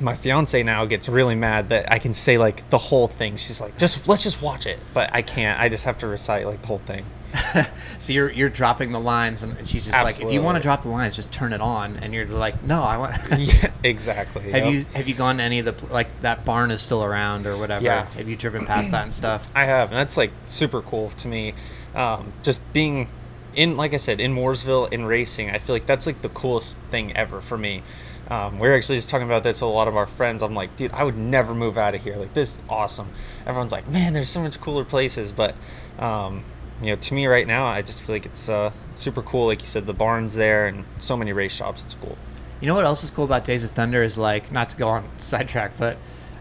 my 0.00 0.16
fiance 0.16 0.62
now 0.62 0.86
gets 0.86 1.06
really 1.06 1.34
mad 1.34 1.68
that 1.68 1.92
I 1.92 1.98
can 1.98 2.14
say 2.14 2.38
like 2.38 2.66
the 2.70 2.78
whole 2.78 3.08
thing. 3.08 3.36
She's 3.36 3.60
like, 3.60 3.76
just 3.76 4.08
let's 4.08 4.22
just 4.22 4.40
watch 4.40 4.64
it, 4.64 4.80
but 4.94 5.10
I 5.12 5.20
can't. 5.20 5.60
I 5.60 5.68
just 5.68 5.84
have 5.84 5.98
to 5.98 6.06
recite 6.06 6.46
like 6.46 6.62
the 6.62 6.68
whole 6.68 6.78
thing. 6.78 7.04
So 8.04 8.12
you're 8.12 8.30
you're 8.30 8.50
dropping 8.50 8.92
the 8.92 9.00
lines, 9.00 9.42
and 9.42 9.66
she's 9.66 9.86
just 9.86 10.02
like, 10.02 10.20
if 10.20 10.30
you 10.30 10.42
want 10.42 10.56
to 10.56 10.62
drop 10.62 10.82
the 10.82 10.90
lines, 10.90 11.16
just 11.16 11.32
turn 11.32 11.54
it 11.54 11.62
on, 11.62 11.96
and 11.96 12.12
you're 12.12 12.26
like, 12.26 12.62
no, 12.62 12.82
I 12.82 12.98
want. 12.98 13.14
yeah, 13.38 13.70
exactly. 13.82 14.42
Have 14.52 14.64
yep. 14.66 14.72
you 14.74 14.84
have 14.92 15.08
you 15.08 15.14
gone 15.14 15.38
to 15.38 15.42
any 15.42 15.58
of 15.60 15.64
the 15.64 15.86
like 15.92 16.20
that 16.20 16.44
barn 16.44 16.70
is 16.70 16.82
still 16.82 17.02
around 17.02 17.46
or 17.46 17.56
whatever? 17.56 17.82
Yeah. 17.82 18.04
Have 18.04 18.28
you 18.28 18.36
driven 18.36 18.66
past 18.66 18.90
that 18.90 19.04
and 19.04 19.14
stuff? 19.14 19.48
I 19.54 19.64
have, 19.64 19.88
and 19.88 19.96
that's 19.96 20.18
like 20.18 20.32
super 20.44 20.82
cool 20.82 21.08
to 21.10 21.28
me. 21.28 21.54
Um, 21.94 22.34
just 22.42 22.60
being 22.74 23.08
in, 23.54 23.78
like 23.78 23.94
I 23.94 23.98
said, 23.98 24.20
in 24.20 24.34
Mooresville 24.34 24.92
in 24.92 25.06
racing, 25.06 25.48
I 25.48 25.56
feel 25.56 25.74
like 25.74 25.86
that's 25.86 26.06
like 26.06 26.20
the 26.20 26.28
coolest 26.28 26.76
thing 26.90 27.16
ever 27.16 27.40
for 27.40 27.56
me. 27.56 27.82
Um, 28.28 28.58
we 28.58 28.68
are 28.68 28.74
actually 28.74 28.96
just 28.96 29.08
talking 29.08 29.26
about 29.26 29.44
this 29.44 29.62
with 29.62 29.70
a 29.70 29.72
lot 29.72 29.88
of 29.88 29.96
our 29.96 30.06
friends. 30.06 30.42
I'm 30.42 30.54
like, 30.54 30.76
dude, 30.76 30.92
I 30.92 31.04
would 31.04 31.16
never 31.16 31.54
move 31.54 31.78
out 31.78 31.94
of 31.94 32.02
here. 32.02 32.16
Like, 32.16 32.34
this 32.34 32.56
is 32.56 32.62
awesome. 32.68 33.10
Everyone's 33.46 33.72
like, 33.72 33.86
man, 33.88 34.12
there's 34.12 34.30
so 34.30 34.40
much 34.40 34.60
cooler 34.60 34.84
places. 34.84 35.30
But, 35.30 35.54
um, 35.98 36.42
you 36.80 36.88
know, 36.88 36.96
to 36.96 37.14
me 37.14 37.26
right 37.26 37.46
now, 37.46 37.66
I 37.66 37.82
just 37.82 38.02
feel 38.02 38.14
like 38.14 38.26
it's 38.26 38.48
uh, 38.48 38.72
super 38.94 39.22
cool. 39.22 39.46
Like 39.46 39.60
you 39.60 39.66
said, 39.66 39.86
the 39.86 39.94
barn's 39.94 40.34
there 40.34 40.66
and 40.66 40.84
so 40.98 41.16
many 41.16 41.32
race 41.32 41.54
shops. 41.54 41.84
It's 41.84 41.94
cool. 41.94 42.18
You 42.60 42.68
know 42.68 42.74
what 42.74 42.84
else 42.84 43.04
is 43.04 43.10
cool 43.10 43.24
about 43.24 43.44
Days 43.44 43.62
of 43.62 43.70
Thunder 43.70 44.02
is 44.02 44.16
like 44.16 44.50
not 44.50 44.70
to 44.70 44.76
go 44.76 44.88
on 44.88 45.08
sidetrack, 45.18 45.72
but 45.78 45.96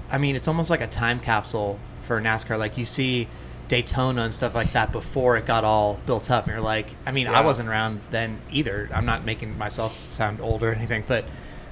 I 0.10 0.18
mean 0.18 0.36
it's 0.36 0.48
almost 0.48 0.70
like 0.70 0.82
a 0.82 0.88
time 0.88 1.20
capsule 1.20 1.80
for 2.02 2.22
NASCAR. 2.22 2.58
Like 2.58 2.78
you 2.78 2.86
see 2.86 3.28
Daytona 3.68 4.24
and 4.24 4.34
stuff 4.34 4.56
like 4.56 4.72
that 4.74 4.92
before 4.92 5.38
it 5.38 5.46
got 5.46 5.64
all 5.64 6.00
built 6.06 6.30
up, 6.30 6.46
and 6.46 6.54
you're 6.54 6.64
like, 6.64 6.88
I 7.06 7.12
mean, 7.12 7.28
I 7.28 7.42
wasn't 7.42 7.70
around 7.70 8.02
then 8.12 8.42
either. 8.52 8.90
I'm 8.94 9.06
not 9.06 9.26
making 9.26 9.58
myself 9.58 9.98
sound 10.00 10.42
old 10.42 10.64
or 10.64 10.74
anything, 10.74 11.04
but 11.08 11.26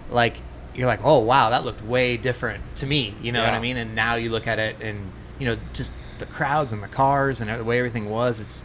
like 0.09 0.37
you're 0.73 0.87
like, 0.87 1.01
oh 1.03 1.19
wow, 1.19 1.49
that 1.49 1.63
looked 1.63 1.83
way 1.83 2.17
different 2.17 2.63
to 2.77 2.85
me. 2.85 3.13
You 3.21 3.31
know 3.31 3.43
what 3.43 3.53
I 3.53 3.59
mean? 3.59 3.77
And 3.77 3.95
now 3.95 4.15
you 4.15 4.29
look 4.29 4.47
at 4.47 4.59
it, 4.59 4.77
and 4.81 5.11
you 5.39 5.47
know 5.47 5.57
just 5.73 5.93
the 6.21 6.25
crowds 6.25 6.71
and 6.71 6.81
the 6.81 6.87
cars 6.87 7.41
and 7.41 7.49
the 7.49 7.63
way 7.63 7.79
everything 7.79 8.09
was. 8.09 8.39
It's 8.39 8.63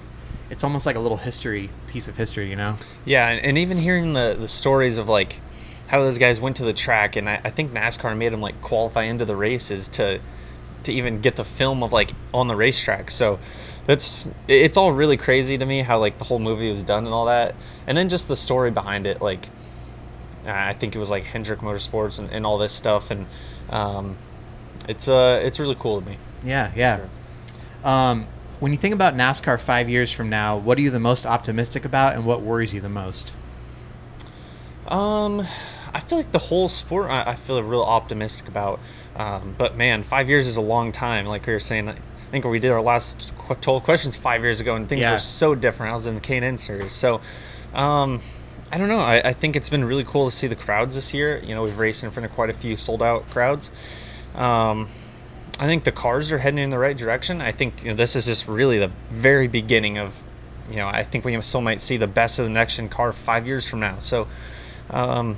it's 0.49 0.63
almost 0.63 0.87
like 0.87 0.95
a 0.95 1.01
little 1.01 1.17
history 1.17 1.71
piece 1.89 2.07
of 2.07 2.17
history, 2.17 2.49
you 2.49 2.55
know? 2.55 2.77
Yeah, 3.05 3.29
and, 3.29 3.45
and 3.45 3.59
even 3.59 3.79
hearing 3.79 4.13
the, 4.13 4.37
the 4.39 4.47
stories 4.47 4.97
of 4.97 5.09
like 5.09 5.41
how 5.89 6.01
those 6.01 6.19
guys 6.19 6.41
went 6.41 6.57
to 6.57 6.65
the 6.65 6.73
track, 6.73 7.17
and 7.17 7.29
I, 7.29 7.41
I 7.45 7.51
think 7.51 7.73
NASCAR 7.73 8.17
made 8.17 8.33
them 8.33 8.41
like 8.41 8.61
qualify 8.63 9.05
into 9.05 9.25
the 9.25 9.37
races 9.37 9.89
to 9.91 10.21
to 10.85 10.93
even 10.93 11.21
get 11.21 11.35
the 11.35 11.45
film 11.45 11.83
of 11.83 11.93
like 11.93 12.13
on 12.33 12.47
the 12.47 12.55
racetrack. 12.55 13.11
So 13.11 13.41
that's 13.87 14.29
it's 14.47 14.77
all 14.77 14.93
really 14.93 15.17
crazy 15.17 15.59
to 15.59 15.67
me 15.67 15.81
how 15.81 15.99
like 15.99 16.19
the 16.19 16.25
whole 16.25 16.39
movie 16.39 16.71
was 16.71 16.83
done 16.83 17.05
and 17.07 17.15
all 17.15 17.27
that, 17.27 17.55
and 17.87 17.99
then 17.99 18.09
just 18.09 18.29
the 18.29 18.37
story 18.37 18.71
behind 18.71 19.07
it. 19.07 19.21
Like 19.21 19.49
I 20.47 20.75
think 20.75 20.95
it 20.95 20.99
was 20.99 21.11
like 21.11 21.25
Hendrick 21.25 21.61
Motorsports 21.61 22.19
and, 22.19 22.31
and 22.31 22.47
all 22.47 22.59
this 22.59 22.73
stuff, 22.73 23.11
and 23.11 23.27
um, 23.71 24.17
it's 24.89 25.09
uh 25.09 25.41
it's 25.43 25.59
really 25.59 25.77
cool 25.79 26.01
to 26.01 26.07
me. 26.07 26.19
Yeah, 26.45 26.71
yeah. 26.77 27.01
Um, 27.87 28.27
when 28.59 28.73
you 28.73 28.79
think 28.79 28.95
about 28.95 29.15
NASCAR 29.15 29.61
five 29.61 29.89
years 29.89 30.11
from 30.13 30.29
now, 30.29 30.57
what 30.57 30.77
are 30.77 30.81
you 30.81 30.91
the 30.91 30.99
most 31.01 31.25
optimistic 31.27 31.85
about, 31.85 32.15
and 32.15 32.27
what 32.27 32.43
worries 32.43 32.75
you 32.75 32.81
the 32.81 32.89
most? 32.89 33.33
Um, 34.89 35.47
I 35.95 36.01
feel 36.01 36.19
like 36.19 36.33
the 36.33 36.39
whole 36.39 36.69
sport 36.69 37.11
I, 37.11 37.31
I 37.31 37.35
feel 37.35 37.63
real 37.63 37.83
optimistic 37.83 38.49
about. 38.49 38.81
Um, 39.15 39.55
but 39.57 39.77
man, 39.77 40.03
five 40.03 40.29
years 40.29 40.47
is 40.47 40.57
a 40.57 40.63
long 40.63 40.93
time. 40.93 41.27
Like 41.27 41.47
we 41.47 41.53
were 41.53 41.61
saying, 41.61 41.89
I 41.89 41.95
think 42.31 42.45
we 42.45 42.59
did 42.59 42.71
our 42.73 42.83
last 42.83 43.33
qu- 43.39 43.55
12 43.55 43.85
questions 43.85 44.17
five 44.17 44.43
years 44.43 44.61
ago, 44.61 44.75
and 44.75 44.89
things 44.89 45.03
Yeah. 45.03 45.13
were 45.13 45.19
so 45.19 45.55
different. 45.55 45.93
I 45.93 45.95
was 45.95 46.07
in 46.07 46.15
the 46.17 46.21
K&N 46.21 46.59
series, 46.59 46.93
so 46.93 47.21
um, 47.75 48.21
I 48.73 48.79
don't 48.79 48.89
know. 48.89 48.99
I, 48.99 49.21
I 49.25 49.33
think 49.33 49.55
it's 49.55 49.71
been 49.71 49.85
really 49.85 50.05
cool 50.05 50.29
to 50.31 50.35
see 50.35 50.47
the 50.47 50.57
crowds 50.57 50.95
this 50.95 51.15
year. 51.15 51.41
You 51.45 51.55
know, 51.55 51.63
we've 51.63 51.79
raced 51.79 52.03
in 52.05 52.11
front 52.11 52.25
of 52.27 52.33
quite 52.33 52.51
a 52.51 52.55
few 52.55 52.77
sold 52.77 53.03
out 53.03 53.29
crowds. 53.31 53.71
Um, 54.35 54.89
I 55.59 55.67
think 55.67 55.85
the 55.85 55.93
cars 55.93 56.31
are 56.33 56.39
heading 56.39 56.59
in 56.59 56.71
the 56.71 56.79
right 56.79 56.97
direction. 56.97 57.41
I 57.41 57.53
think 57.53 57.83
you 57.83 57.91
know, 57.91 57.97
this 57.97 58.15
is 58.15 58.27
just 58.27 58.47
really 58.47 58.79
the 58.79 58.93
very 59.09 59.49
beginning 59.49 59.97
of, 59.97 60.23
you 60.71 60.77
know, 60.77 60.87
I 60.87 61.03
think 61.03 61.25
we 61.25 61.41
still 61.43 61.63
might 61.63 61.81
see 61.81 61.97
the 61.97 62.07
best 62.07 62.39
of 62.39 62.45
the 62.45 62.51
next 62.51 62.77
gen 62.77 62.89
car 62.89 63.13
five 63.13 63.47
years 63.47 63.67
from 63.67 63.81
now. 63.81 63.99
So, 64.01 64.29
um, 64.91 65.37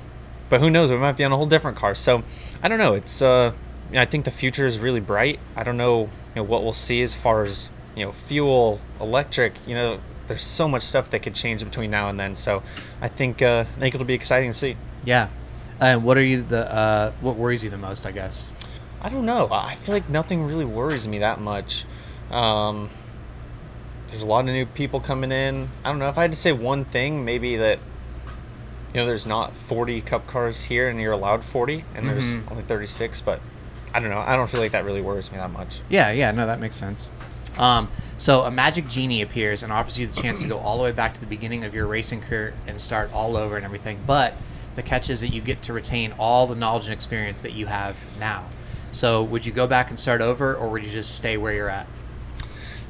but 0.49 0.61
who 0.61 0.71
knows? 0.71 0.91
We 0.91 0.97
might 0.97 1.17
be 1.17 1.25
on 1.25 1.33
a 1.33 1.37
whole 1.37 1.47
different 1.47 1.77
car. 1.77 1.95
So, 1.95 2.25
I 2.63 2.69
don't 2.69 2.79
know. 2.79 2.95
It's 2.95 3.23
uh, 3.23 3.53
I 3.95 4.07
think 4.07 4.25
the 4.25 4.31
future 4.33 4.67
is 4.67 4.79
really 4.79 5.01
bright. 5.01 5.39
I 5.55 5.63
don't 5.63 5.77
know, 5.77 6.01
you 6.01 6.11
know 6.37 6.43
what 6.43 6.65
we'll 6.65 6.73
see 6.73 7.01
as 7.03 7.15
far 7.15 7.43
as 7.43 7.71
you 7.95 8.05
know 8.05 8.13
fuel, 8.13 8.81
electric. 9.01 9.55
You 9.69 9.77
know, 9.77 10.01
there's 10.27 10.43
so 10.43 10.67
much 10.67 10.83
stuff 10.83 11.11
that 11.11 11.21
could 11.21 11.35
change 11.35 11.63
between 11.63 11.91
now 11.93 12.09
and 12.09 12.19
then. 12.19 12.35
So, 12.35 12.65
I 13.01 13.07
think 13.07 13.41
uh, 13.41 13.67
I 13.77 13.79
think 13.79 13.95
it'll 13.95 14.07
be 14.07 14.15
exciting 14.15 14.51
to 14.51 14.55
see. 14.55 14.77
Yeah. 15.05 15.29
And 15.81 16.03
what 16.03 16.17
are 16.17 16.25
you 16.25 16.43
the 16.43 16.73
uh, 16.75 17.13
what 17.21 17.37
worries 17.37 17.63
you 17.63 17.71
the 17.71 17.79
most? 17.79 18.05
I 18.05 18.11
guess. 18.11 18.51
I 19.01 19.09
don't 19.09 19.25
know. 19.27 19.49
I 19.51 19.75
feel 19.77 19.95
like 19.95 20.09
nothing 20.09 20.45
really 20.47 20.65
worries 20.65 21.07
me 21.07 21.19
that 21.19 21.41
much. 21.41 21.85
Um, 22.31 22.91
there's 24.09 24.23
a 24.23 24.27
lot 24.27 24.41
of 24.41 24.47
new 24.47 24.67
people 24.67 25.01
coming 25.01 25.31
in. 25.33 25.69
I 25.85 25.89
don't 25.91 25.99
know 25.99 26.09
if 26.09 26.19
I 26.19 26.23
had 26.23 26.33
to 26.33 26.37
say 26.37 26.53
one 26.53 26.85
thing, 26.85 27.25
maybe 27.25 27.57
that 27.57 27.79
you 28.95 29.01
know 29.01 29.07
there's 29.07 29.27
not 29.27 29.53
40 29.55 30.01
cup 30.01 30.27
cars 30.27 30.65
here 30.65 30.89
and 30.89 31.01
you're 31.01 31.13
allowed 31.13 31.45
40, 31.45 31.85
and 31.95 32.09
there's 32.09 32.35
Mhm. 32.35 32.51
only 32.51 32.63
36. 32.65 33.21
But 33.21 33.41
I 33.95 34.01
don't 34.01 34.11
know. 34.11 34.23
I 34.27 34.35
don't 34.37 34.49
feel 34.49 34.61
like 34.61 34.73
that 34.73 34.85
really 34.85 35.01
worries 35.03 35.31
me 35.31 35.39
that 35.39 35.51
much. 35.51 35.81
Yeah, 35.89 36.11
yeah, 36.11 36.31
no, 36.31 36.47
that 36.47 36.59
makes 36.59 36.77
sense. 36.77 37.11
Um, 37.59 37.89
so 38.17 38.43
a 38.43 38.51
magic 38.51 38.89
genie 38.89 39.23
appears 39.23 39.63
and 39.63 39.73
offers 39.73 39.99
you 39.99 40.07
the 40.07 40.21
chance 40.21 40.43
to 40.43 40.49
go 40.49 40.59
all 40.59 40.77
the 40.77 40.83
way 40.83 40.93
back 40.93 41.15
to 41.15 41.21
the 41.21 41.27
beginning 41.27 41.65
of 41.65 41.75
your 41.75 41.87
racing 41.87 42.21
career 42.21 42.55
and 42.67 42.81
start 42.81 43.11
all 43.13 43.37
over 43.37 43.57
and 43.57 43.65
everything. 43.65 43.99
But 44.07 44.35
the 44.77 44.83
catch 44.83 45.11
is 45.11 45.21
that 45.21 45.29
you 45.29 45.41
get 45.41 45.63
to 45.63 45.73
retain 45.73 46.13
all 46.19 46.47
the 46.47 46.55
knowledge 46.55 46.85
and 46.85 46.93
experience 46.95 47.41
that 47.41 47.53
you 47.53 47.67
have 47.67 47.97
now. 48.19 48.45
So 48.93 49.23
would 49.23 49.47
you 49.47 49.53
go 49.53 49.67
back 49.67 49.91
and 49.91 49.99
start 49.99 50.21
over, 50.21 50.55
or 50.55 50.69
would 50.69 50.85
you 50.85 50.91
just 50.91 51.15
stay 51.15 51.37
where 51.37 51.53
you're 51.53 51.69
at? 51.69 51.87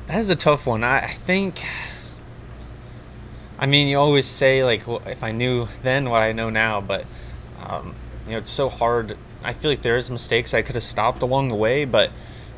That 0.06 0.18
is 0.18 0.30
a 0.30 0.36
tough 0.36 0.66
one. 0.66 0.84
I, 0.84 1.00
I 1.00 1.12
think. 1.12 1.62
I 3.58 3.66
mean, 3.66 3.88
you 3.88 3.98
always 3.98 4.26
say 4.26 4.62
like, 4.62 4.86
well, 4.86 5.02
if 5.06 5.22
I 5.24 5.32
knew 5.32 5.66
then 5.82 6.08
what 6.10 6.22
I 6.22 6.32
know 6.32 6.48
now, 6.48 6.80
but 6.80 7.04
um, 7.60 7.94
you 8.26 8.32
know, 8.32 8.38
it's 8.38 8.50
so 8.50 8.68
hard. 8.68 9.16
I 9.42 9.52
feel 9.52 9.70
like 9.70 9.82
there 9.82 9.96
is 9.96 10.10
mistakes 10.10 10.54
I 10.54 10.62
could 10.62 10.76
have 10.76 10.84
stopped 10.84 11.22
along 11.22 11.48
the 11.48 11.56
way, 11.56 11.84
but 11.84 12.10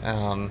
um, 0.03 0.51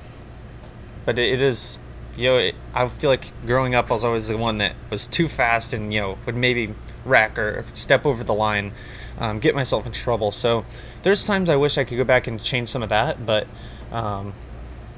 but 1.06 1.20
it, 1.20 1.34
it 1.34 1.42
is. 1.42 1.78
You 2.18 2.30
know, 2.30 2.38
it, 2.38 2.56
I 2.74 2.88
feel 2.88 3.10
like 3.10 3.32
growing 3.46 3.76
up, 3.76 3.90
I 3.90 3.94
was 3.94 4.04
always 4.04 4.28
the 4.28 4.38
one 4.38 4.58
that 4.58 4.74
was 4.90 5.08
too 5.08 5.30
fast 5.30 5.74
and 5.74 5.94
you 5.94 6.02
know 6.02 6.18
would 6.26 6.36
maybe 6.36 6.74
rack 7.06 7.38
or 7.38 7.66
step 7.74 8.06
over 8.06 8.24
the 8.24 8.34
line, 8.34 8.74
um, 9.20 9.40
get 9.40 9.56
myself 9.56 9.86
in 9.86 9.92
trouble. 9.92 10.32
So 10.32 10.66
there's 11.04 11.26
times 11.26 11.50
I 11.50 11.56
wish 11.56 11.78
I 11.78 11.84
could 11.84 11.98
go 11.98 12.04
back 12.04 12.28
and 12.28 12.42
change 12.42 12.70
some 12.70 12.84
of 12.84 12.90
that, 12.90 13.26
but 13.26 13.48
um, 13.92 14.34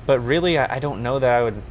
but 0.05 0.19
really, 0.19 0.57
I, 0.57 0.75
I 0.75 0.79
don't 0.79 1.03
know 1.03 1.19
that 1.19 1.39
I 1.39 1.43
would. 1.43 1.61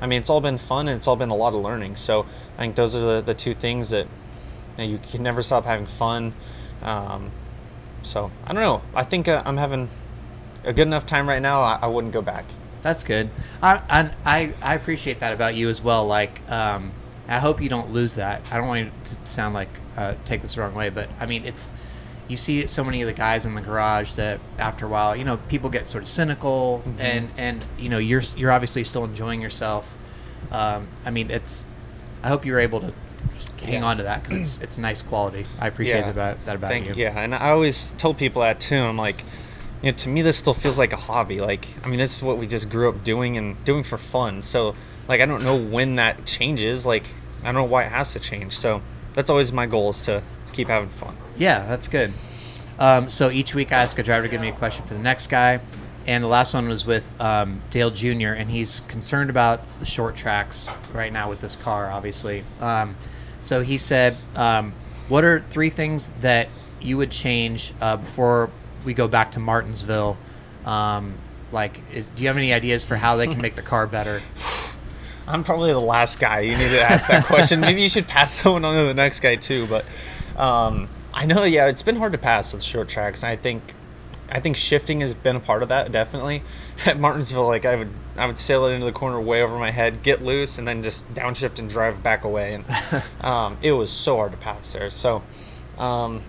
I 0.00 0.06
mean, 0.06 0.20
it's 0.20 0.30
all 0.30 0.40
been 0.40 0.58
fun 0.58 0.86
and 0.88 0.96
it's 0.96 1.08
all 1.08 1.16
been 1.16 1.30
a 1.30 1.36
lot 1.36 1.54
of 1.54 1.60
learning. 1.60 1.96
So 1.96 2.26
I 2.56 2.62
think 2.62 2.76
those 2.76 2.94
are 2.94 3.00
the, 3.00 3.20
the 3.20 3.34
two 3.34 3.52
things 3.52 3.90
that 3.90 4.06
you, 4.76 4.84
know, 4.84 4.84
you 4.84 5.00
can 5.10 5.22
never 5.22 5.42
stop 5.42 5.64
having 5.64 5.86
fun. 5.86 6.34
Um, 6.82 7.32
so 8.04 8.30
I 8.46 8.52
don't 8.52 8.62
know. 8.62 8.82
I 8.94 9.02
think 9.04 9.26
uh, 9.26 9.42
I'm 9.44 9.56
having 9.56 9.88
a 10.64 10.72
good 10.72 10.86
enough 10.86 11.04
time 11.04 11.28
right 11.28 11.42
now. 11.42 11.62
I, 11.62 11.80
I 11.82 11.86
wouldn't 11.88 12.12
go 12.12 12.22
back. 12.22 12.44
That's 12.82 13.02
good. 13.02 13.28
I, 13.60 14.10
I 14.24 14.54
I 14.62 14.74
appreciate 14.74 15.20
that 15.20 15.32
about 15.32 15.56
you 15.56 15.68
as 15.68 15.82
well. 15.82 16.06
Like, 16.06 16.48
um, 16.48 16.92
I 17.26 17.38
hope 17.38 17.60
you 17.60 17.68
don't 17.68 17.90
lose 17.90 18.14
that. 18.14 18.42
I 18.52 18.56
don't 18.56 18.68
want 18.68 18.92
to 19.06 19.16
sound 19.24 19.54
like 19.54 19.68
uh, 19.96 20.14
take 20.24 20.42
this 20.42 20.54
the 20.54 20.60
wrong 20.60 20.74
way, 20.74 20.88
but 20.88 21.08
I 21.18 21.26
mean, 21.26 21.44
it's 21.44 21.66
you 22.28 22.36
see 22.36 22.66
so 22.66 22.84
many 22.84 23.00
of 23.02 23.06
the 23.06 23.12
guys 23.14 23.46
in 23.46 23.54
the 23.54 23.60
garage 23.60 24.12
that 24.12 24.38
after 24.58 24.86
a 24.86 24.88
while, 24.88 25.16
you 25.16 25.24
know, 25.24 25.38
people 25.48 25.70
get 25.70 25.88
sort 25.88 26.02
of 26.02 26.08
cynical, 26.08 26.82
and 26.98 27.30
and 27.36 27.64
you 27.78 27.88
know, 27.88 27.98
you're 27.98 28.22
you're 28.36 28.52
obviously 28.52 28.84
still 28.84 29.04
enjoying 29.04 29.40
yourself. 29.40 29.90
Um, 30.50 30.88
I 31.04 31.10
mean, 31.10 31.30
it's. 31.30 31.64
I 32.22 32.28
hope 32.28 32.44
you're 32.44 32.58
able 32.60 32.80
to 32.80 32.92
hang 33.62 33.74
Yeah. 33.74 33.84
on 33.84 33.96
to 33.98 34.02
that 34.04 34.22
because 34.24 34.38
it's 34.38 34.58
it's 34.60 34.78
nice 34.78 35.02
quality. 35.02 35.46
I 35.60 35.68
appreciate 35.68 36.14
that 36.14 36.44
that 36.44 36.56
about 36.56 36.68
Thank 36.70 36.86
you. 36.88 36.94
Yeah, 36.96 37.18
and 37.18 37.34
I 37.34 37.50
always 37.50 37.92
tell 37.92 38.12
people 38.14 38.42
that 38.42 38.60
too. 38.60 38.76
I'm 38.78 38.96
like, 38.96 39.22
you 39.82 39.90
know, 39.92 39.96
to 39.98 40.08
me, 40.08 40.22
this 40.22 40.36
still 40.36 40.54
feels 40.54 40.78
like 40.78 40.92
a 40.92 40.96
hobby. 40.96 41.40
Like, 41.40 41.66
I 41.84 41.88
mean, 41.88 41.98
this 41.98 42.14
is 42.14 42.22
what 42.22 42.38
we 42.38 42.46
just 42.46 42.68
grew 42.68 42.88
up 42.88 43.04
doing 43.04 43.36
and 43.36 43.62
doing 43.64 43.84
for 43.84 43.96
fun. 43.98 44.42
So, 44.42 44.74
like, 45.08 45.20
I 45.20 45.26
don't 45.26 45.44
know 45.44 45.56
when 45.56 45.96
that 45.96 46.26
changes. 46.26 46.84
Like, 46.84 47.04
I 47.42 47.46
don't 47.46 47.54
know 47.54 47.64
why 47.64 47.84
it 47.84 47.90
has 47.92 48.12
to 48.14 48.20
change. 48.20 48.56
So, 48.58 48.82
that's 49.14 49.30
always 49.30 49.52
my 49.52 49.66
goal 49.66 49.90
is 49.90 50.02
to, 50.02 50.22
to 50.46 50.52
keep 50.52 50.68
having 50.68 50.88
fun. 50.90 51.16
Yeah, 51.38 51.64
that's 51.66 51.88
good. 51.88 52.12
Um, 52.78 53.10
so 53.10 53.30
each 53.30 53.54
week 53.54 53.72
I 53.72 53.76
ask 53.76 53.98
a 53.98 54.02
driver 54.02 54.26
to 54.26 54.30
give 54.30 54.40
me 54.40 54.48
a 54.48 54.52
question 54.52 54.84
for 54.84 54.94
the 54.94 55.00
next 55.00 55.28
guy. 55.28 55.60
And 56.06 56.24
the 56.24 56.28
last 56.28 56.54
one 56.54 56.68
was 56.68 56.86
with 56.86 57.20
um, 57.20 57.60
Dale 57.70 57.90
Jr., 57.90 58.28
and 58.28 58.50
he's 58.50 58.80
concerned 58.80 59.28
about 59.28 59.60
the 59.78 59.86
short 59.86 60.16
tracks 60.16 60.70
right 60.92 61.12
now 61.12 61.28
with 61.28 61.40
this 61.40 61.54
car, 61.54 61.90
obviously. 61.90 62.44
Um, 62.60 62.96
so 63.40 63.62
he 63.62 63.76
said, 63.76 64.16
um, 64.34 64.72
What 65.08 65.24
are 65.24 65.44
three 65.50 65.70
things 65.70 66.12
that 66.20 66.48
you 66.80 66.96
would 66.96 67.10
change 67.10 67.74
uh, 67.80 67.98
before 67.98 68.50
we 68.84 68.94
go 68.94 69.06
back 69.06 69.32
to 69.32 69.40
Martinsville? 69.40 70.16
Um, 70.64 71.18
like, 71.52 71.82
is, 71.92 72.08
do 72.08 72.22
you 72.22 72.28
have 72.28 72.38
any 72.38 72.52
ideas 72.52 72.84
for 72.84 72.96
how 72.96 73.16
they 73.16 73.26
can 73.26 73.40
make 73.40 73.54
the 73.54 73.62
car 73.62 73.86
better? 73.86 74.22
I'm 75.26 75.44
probably 75.44 75.72
the 75.72 75.80
last 75.80 76.18
guy 76.18 76.40
you 76.40 76.56
need 76.56 76.70
to 76.70 76.80
ask 76.80 77.06
that 77.08 77.26
question. 77.26 77.60
Maybe 77.60 77.82
you 77.82 77.90
should 77.90 78.08
pass 78.08 78.42
that 78.42 78.48
one 78.48 78.64
on 78.64 78.78
to 78.78 78.84
the 78.84 78.94
next 78.94 79.20
guy 79.20 79.36
too. 79.36 79.66
But 79.66 79.84
um, 80.36 80.88
I 81.12 81.26
know, 81.26 81.44
yeah, 81.44 81.66
it's 81.66 81.82
been 81.82 81.96
hard 81.96 82.12
to 82.12 82.18
pass 82.18 82.52
with 82.52 82.62
short 82.62 82.88
tracks. 82.88 83.24
I 83.24 83.36
think, 83.36 83.74
I 84.28 84.40
think 84.40 84.56
shifting 84.56 85.00
has 85.00 85.14
been 85.14 85.36
a 85.36 85.40
part 85.40 85.62
of 85.62 85.68
that 85.70 85.90
definitely. 85.90 86.42
At 86.86 86.98
Martinsville, 86.98 87.46
like 87.46 87.64
I 87.64 87.76
would, 87.76 87.90
I 88.16 88.26
would 88.26 88.38
sail 88.38 88.66
it 88.66 88.72
into 88.72 88.86
the 88.86 88.92
corner 88.92 89.20
way 89.20 89.42
over 89.42 89.58
my 89.58 89.70
head, 89.70 90.02
get 90.02 90.22
loose, 90.22 90.58
and 90.58 90.68
then 90.68 90.82
just 90.82 91.12
downshift 91.14 91.58
and 91.58 91.68
drive 91.68 92.02
back 92.02 92.24
away. 92.24 92.54
And 92.54 92.64
um, 93.20 93.58
it 93.62 93.72
was 93.72 93.90
so 93.90 94.16
hard 94.16 94.32
to 94.32 94.38
pass 94.38 94.72
there. 94.72 94.90
So. 94.90 95.22
Um, 95.76 96.22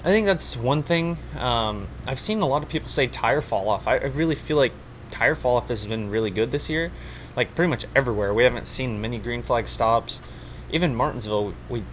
I 0.00 0.10
think 0.10 0.26
that's 0.26 0.56
one 0.56 0.82
thing. 0.82 1.16
Um, 1.38 1.88
I've 2.06 2.20
seen 2.20 2.40
a 2.40 2.46
lot 2.46 2.62
of 2.62 2.68
people 2.68 2.88
say 2.88 3.06
tire 3.06 3.40
fall 3.40 3.68
off. 3.68 3.86
I, 3.86 3.96
I 3.96 4.04
really 4.04 4.34
feel 4.34 4.56
like 4.56 4.72
tire 5.10 5.34
fall 5.34 5.56
off 5.56 5.68
has 5.68 5.86
been 5.86 6.10
really 6.10 6.30
good 6.30 6.50
this 6.50 6.68
year. 6.68 6.92
Like 7.34 7.54
pretty 7.54 7.70
much 7.70 7.86
everywhere. 7.94 8.32
We 8.32 8.44
haven't 8.44 8.66
seen 8.66 9.00
many 9.00 9.18
green 9.18 9.42
flag 9.42 9.68
stops. 9.68 10.22
Even 10.70 10.94
Martinsville, 10.94 11.46
we 11.46 11.80
we 11.80 11.84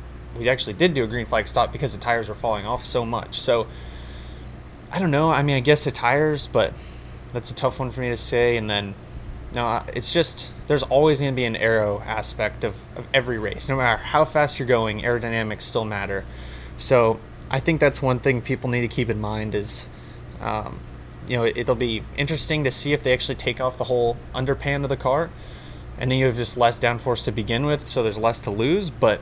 actually 0.47 0.73
did 0.73 0.93
do 0.93 1.03
a 1.03 1.07
green 1.07 1.25
flag 1.25 1.47
stop 1.47 1.71
because 1.71 1.93
the 1.93 1.99
tires 1.99 2.29
were 2.29 2.35
falling 2.35 2.65
off 2.65 2.83
so 2.83 3.05
much. 3.05 3.39
So 3.39 3.67
I 4.91 4.99
don't 4.99 5.11
know. 5.11 5.31
I 5.31 5.43
mean, 5.43 5.55
I 5.55 5.59
guess 5.59 5.83
the 5.83 5.91
tires, 5.91 6.47
but 6.47 6.73
that's 7.33 7.51
a 7.51 7.55
tough 7.55 7.79
one 7.79 7.91
for 7.91 8.01
me 8.01 8.09
to 8.09 8.17
say. 8.17 8.57
And 8.57 8.69
then 8.69 8.95
no, 9.53 9.83
it's 9.93 10.11
just 10.13 10.51
there's 10.67 10.83
always 10.83 11.19
going 11.19 11.31
to 11.31 11.35
be 11.35 11.45
an 11.45 11.55
aero 11.55 12.01
aspect 12.05 12.63
of, 12.63 12.75
of 12.95 13.07
every 13.13 13.37
race. 13.37 13.69
No 13.69 13.77
matter 13.77 14.01
how 14.01 14.25
fast 14.25 14.59
you're 14.59 14.67
going, 14.67 15.01
aerodynamics 15.01 15.61
still 15.61 15.85
matter. 15.85 16.25
So 16.77 17.19
I 17.49 17.59
think 17.59 17.79
that's 17.79 18.01
one 18.01 18.19
thing 18.19 18.41
people 18.41 18.69
need 18.69 18.81
to 18.81 18.87
keep 18.87 19.09
in 19.09 19.19
mind 19.19 19.53
is, 19.53 19.87
um, 20.41 20.79
you 21.27 21.37
know, 21.37 21.43
it, 21.43 21.67
will 21.67 21.75
be 21.75 22.03
interesting 22.17 22.63
to 22.63 22.71
see 22.71 22.93
if 22.93 23.03
they 23.03 23.13
actually 23.13 23.35
take 23.35 23.61
off 23.61 23.77
the 23.77 23.83
whole 23.83 24.17
underpan 24.33 24.83
of 24.83 24.89
the 24.89 24.97
car, 24.97 25.29
and 25.97 26.09
then 26.09 26.17
you 26.17 26.25
have 26.25 26.35
just 26.35 26.57
less 26.57 26.79
downforce 26.79 27.23
to 27.25 27.31
begin 27.31 27.65
with, 27.65 27.87
so 27.87 28.01
there's 28.01 28.17
less 28.17 28.39
to 28.41 28.51
lose. 28.51 28.89
But 28.89 29.21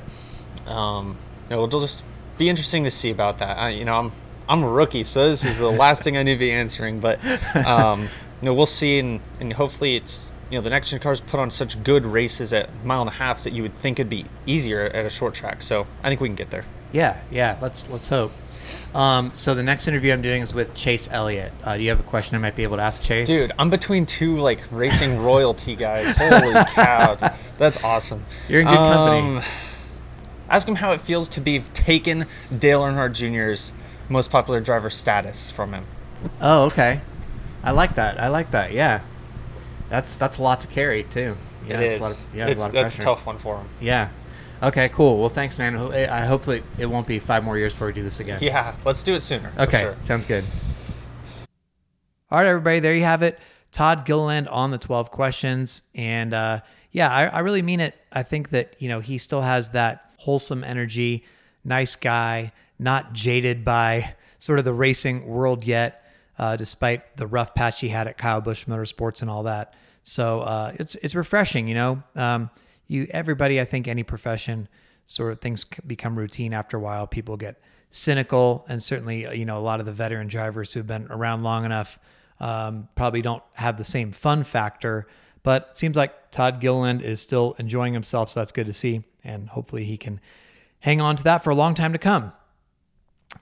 um, 0.67 1.17
you 1.49 1.55
know, 1.55 1.63
it'll 1.63 1.79
just 1.79 2.03
be 2.37 2.49
interesting 2.49 2.83
to 2.83 2.91
see 2.91 3.11
about 3.11 3.39
that. 3.39 3.57
I, 3.57 3.69
you 3.69 3.85
know, 3.85 3.97
I'm 3.97 4.11
I'm 4.47 4.63
a 4.63 4.69
rookie, 4.69 5.03
so 5.03 5.29
this 5.29 5.45
is 5.45 5.59
the 5.59 5.69
last 5.69 6.03
thing 6.03 6.17
I 6.17 6.23
need 6.23 6.33
to 6.33 6.39
be 6.39 6.51
answering. 6.51 6.99
But 6.99 7.23
um, 7.65 8.01
you 8.41 8.47
know, 8.47 8.53
we'll 8.53 8.65
see, 8.65 8.99
and, 8.99 9.19
and 9.39 9.53
hopefully 9.53 9.95
it's 9.95 10.31
you 10.49 10.57
know 10.57 10.61
the 10.61 10.69
next 10.69 10.89
gen 10.89 10.99
cars 10.99 11.21
put 11.21 11.39
on 11.39 11.51
such 11.51 11.81
good 11.83 12.05
races 12.05 12.51
at 12.51 12.69
mile 12.83 13.01
and 13.01 13.09
a 13.09 13.13
half 13.13 13.43
that 13.43 13.53
you 13.53 13.61
would 13.63 13.75
think 13.75 13.99
it'd 13.99 14.09
be 14.09 14.25
easier 14.45 14.81
at 14.81 15.05
a 15.05 15.09
short 15.09 15.33
track. 15.33 15.61
So 15.61 15.87
I 16.03 16.09
think 16.09 16.21
we 16.21 16.27
can 16.27 16.35
get 16.35 16.49
there. 16.49 16.65
Yeah, 16.91 17.19
yeah. 17.31 17.57
Let's 17.61 17.89
let's 17.89 18.07
hope. 18.07 18.31
Um, 18.93 19.31
so 19.33 19.53
the 19.53 19.63
next 19.63 19.87
interview 19.87 20.11
I'm 20.11 20.21
doing 20.21 20.41
is 20.41 20.53
with 20.53 20.73
Chase 20.75 21.07
Elliott. 21.11 21.53
Uh, 21.63 21.77
do 21.77 21.83
you 21.83 21.89
have 21.89 21.99
a 21.99 22.03
question 22.03 22.35
I 22.35 22.39
might 22.39 22.55
be 22.55 22.63
able 22.63 22.77
to 22.77 22.83
ask 22.83 23.01
Chase? 23.01 23.27
Dude, 23.27 23.51
I'm 23.57 23.69
between 23.69 24.05
two 24.05 24.37
like 24.37 24.59
racing 24.69 25.19
royalty 25.19 25.75
guys. 25.75 26.13
Holy 26.17 26.53
cow, 26.73 27.15
that's 27.57 27.81
awesome. 27.83 28.25
You're 28.49 28.61
in 28.61 28.67
good 28.67 28.75
company. 28.75 29.45
Ask 30.51 30.67
him 30.67 30.75
how 30.75 30.91
it 30.91 30.99
feels 30.99 31.29
to 31.29 31.41
be 31.41 31.61
taken 31.73 32.27
Dale 32.55 32.81
Earnhardt 32.81 33.13
Jr.'s 33.13 33.71
most 34.09 34.29
popular 34.29 34.59
driver 34.59 34.89
status 34.89 35.49
from 35.49 35.71
him. 35.71 35.85
Oh, 36.41 36.65
okay. 36.65 36.99
I 37.63 37.71
like 37.71 37.95
that. 37.95 38.19
I 38.19 38.27
like 38.27 38.51
that. 38.51 38.73
Yeah, 38.73 39.01
that's 39.89 40.15
that's 40.15 40.37
a 40.37 40.41
lot 40.41 40.59
to 40.59 40.67
carry 40.67 41.03
too. 41.03 41.37
Yeah, 41.65 41.79
it 41.79 41.93
it's. 41.93 41.99
A 41.99 42.01
lot 42.01 42.11
of, 42.11 42.35
yeah, 42.35 42.47
it's, 42.47 42.59
a 42.59 42.63
lot 42.63 42.67
of 42.67 42.73
that's 42.73 42.97
a 42.97 43.01
tough 43.01 43.25
one 43.25 43.37
for 43.37 43.59
him. 43.59 43.69
Yeah. 43.79 44.09
Okay. 44.61 44.89
Cool. 44.89 45.19
Well, 45.19 45.29
thanks, 45.29 45.57
man. 45.57 45.73
Ho- 45.73 45.91
I 45.91 46.25
hopefully 46.25 46.63
it 46.77 46.85
won't 46.85 47.07
be 47.07 47.19
five 47.19 47.43
more 47.45 47.57
years 47.57 47.73
before 47.73 47.87
we 47.87 47.93
do 47.93 48.03
this 48.03 48.19
again. 48.19 48.39
Yeah, 48.41 48.75
let's 48.83 49.03
do 49.03 49.15
it 49.15 49.21
sooner. 49.21 49.53
Okay, 49.57 49.81
sure. 49.81 49.95
sounds 50.01 50.25
good. 50.25 50.43
All 52.29 52.39
right, 52.39 52.47
everybody, 52.47 52.79
there 52.79 52.93
you 52.93 53.03
have 53.03 53.23
it. 53.23 53.39
Todd 53.71 54.05
Gilliland 54.05 54.47
on 54.49 54.71
the 54.71 54.77
12 54.77 55.11
questions. 55.11 55.83
And 55.95 56.33
uh, 56.33 56.61
yeah, 56.91 57.09
I, 57.09 57.25
I 57.27 57.39
really 57.39 57.61
mean 57.61 57.79
it. 57.79 57.95
I 58.11 58.23
think 58.23 58.49
that, 58.49 58.75
you 58.79 58.87
know, 58.89 58.99
he 58.99 59.17
still 59.17 59.41
has 59.41 59.69
that 59.69 60.10
wholesome 60.21 60.63
energy, 60.63 61.23
nice 61.63 61.95
guy, 61.95 62.51
not 62.77 63.13
jaded 63.13 63.65
by 63.65 64.15
sort 64.39 64.59
of 64.59 64.65
the 64.65 64.73
racing 64.73 65.27
world 65.27 65.63
yet, 65.63 66.05
uh, 66.37 66.55
despite 66.55 67.17
the 67.17 67.27
rough 67.27 67.53
patch 67.53 67.79
he 67.79 67.89
had 67.89 68.07
at 68.07 68.17
Kyle 68.17 68.41
Busch 68.41 68.65
Motorsports 68.65 69.21
and 69.21 69.29
all 69.29 69.43
that. 69.43 69.73
So 70.03 70.41
uh, 70.41 70.73
it's 70.79 70.95
it's 70.95 71.15
refreshing, 71.15 71.67
you 71.67 71.75
know. 71.75 72.03
Um, 72.15 72.49
you 72.87 73.07
everybody, 73.11 73.61
I 73.61 73.65
think, 73.65 73.87
any 73.87 74.03
profession, 74.03 74.67
sort 75.05 75.31
of 75.31 75.41
things 75.41 75.65
become 75.85 76.17
routine 76.17 76.53
after 76.53 76.77
a 76.77 76.79
while. 76.79 77.07
People 77.07 77.37
get 77.37 77.61
cynical, 77.91 78.65
and 78.67 78.81
certainly, 78.81 79.25
uh, 79.25 79.31
you 79.33 79.45
know, 79.45 79.57
a 79.57 79.65
lot 79.69 79.79
of 79.79 79.85
the 79.85 79.93
veteran 79.93 80.27
drivers 80.27 80.73
who've 80.73 80.87
been 80.87 81.07
around 81.09 81.43
long 81.43 81.65
enough 81.65 81.99
um, 82.39 82.87
probably 82.95 83.21
don't 83.21 83.43
have 83.53 83.77
the 83.77 83.83
same 83.83 84.11
fun 84.11 84.43
factor. 84.43 85.07
But 85.43 85.69
it 85.71 85.77
seems 85.77 85.95
like 85.95 86.31
Todd 86.31 86.59
Gilliland 86.59 87.01
is 87.01 87.21
still 87.21 87.55
enjoying 87.59 87.93
himself, 87.93 88.29
so 88.29 88.39
that's 88.39 88.51
good 88.51 88.67
to 88.67 88.73
see, 88.73 89.03
and 89.23 89.49
hopefully 89.49 89.85
he 89.85 89.97
can 89.97 90.19
hang 90.79 91.01
on 91.01 91.15
to 91.15 91.23
that 91.23 91.43
for 91.43 91.49
a 91.49 91.55
long 91.55 91.73
time 91.73 91.93
to 91.93 91.99
come. 91.99 92.33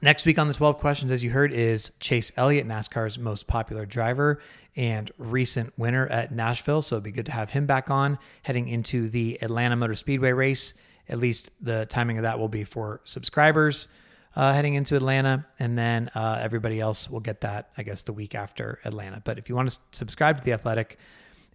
Next 0.01 0.25
week 0.25 0.37
on 0.37 0.47
the 0.47 0.53
12 0.53 0.77
questions, 0.77 1.11
as 1.11 1.23
you 1.23 1.31
heard, 1.31 1.51
is 1.51 1.91
Chase 1.99 2.31
Elliott, 2.37 2.67
NASCAR's 2.67 3.17
most 3.17 3.47
popular 3.47 3.85
driver 3.85 4.39
and 4.75 5.11
recent 5.17 5.73
winner 5.77 6.07
at 6.07 6.31
Nashville. 6.31 6.81
So 6.81 6.95
it'd 6.95 7.03
be 7.03 7.11
good 7.11 7.25
to 7.25 7.31
have 7.31 7.49
him 7.49 7.65
back 7.65 7.89
on 7.89 8.19
heading 8.43 8.67
into 8.67 9.09
the 9.09 9.39
Atlanta 9.41 9.75
Motor 9.75 9.95
Speedway 9.95 10.31
race. 10.31 10.73
At 11.09 11.17
least 11.17 11.51
the 11.59 11.85
timing 11.87 12.17
of 12.17 12.23
that 12.23 12.37
will 12.37 12.47
be 12.47 12.63
for 12.63 13.01
subscribers 13.03 13.87
uh, 14.35 14.53
heading 14.53 14.75
into 14.75 14.95
Atlanta. 14.95 15.45
And 15.57 15.77
then 15.77 16.11
uh, 16.13 16.39
everybody 16.41 16.79
else 16.79 17.09
will 17.09 17.19
get 17.19 17.41
that, 17.41 17.71
I 17.77 17.83
guess, 17.83 18.03
the 18.03 18.13
week 18.13 18.35
after 18.35 18.79
Atlanta. 18.85 19.21
But 19.25 19.37
if 19.39 19.49
you 19.49 19.55
want 19.55 19.71
to 19.71 19.79
subscribe 19.91 20.37
to 20.37 20.43
The 20.43 20.53
Athletic 20.53 20.97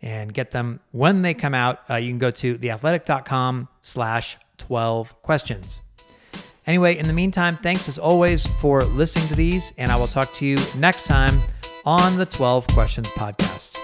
and 0.03 0.33
get 0.33 0.51
them 0.51 0.81
when 0.93 1.23
they 1.23 1.35
come 1.35 1.55
out, 1.55 1.81
uh, 1.89 1.95
you 1.97 2.11
can 2.11 2.19
go 2.19 2.31
to 2.31 2.59
theathletic.com 2.59 3.69
slash 3.81 4.37
12 4.59 5.23
questions. 5.23 5.81
Anyway, 6.67 6.97
in 6.97 7.07
the 7.07 7.13
meantime, 7.13 7.57
thanks 7.57 7.89
as 7.89 7.99
always 7.99 8.47
for 8.47 8.85
listening 8.85 9.29
to 9.29 9.35
these, 9.35 9.73
and 9.77 9.91
I 9.91 9.97
will 9.97 10.07
talk 10.07 10.33
to 10.35 10.47
you 10.47 10.57
next 10.77 11.05
time 11.07 11.39
on 11.85 12.17
the 12.17 12.27
12 12.27 12.67
Questions 12.69 13.09
Podcast. 13.09 13.84